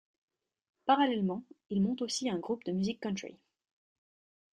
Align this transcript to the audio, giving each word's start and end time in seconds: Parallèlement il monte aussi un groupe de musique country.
Parallèlement 0.87 1.43
il 1.69 1.83
monte 1.83 2.01
aussi 2.01 2.27
un 2.27 2.39
groupe 2.39 2.63
de 2.65 2.71
musique 2.71 2.99
country. 3.01 3.37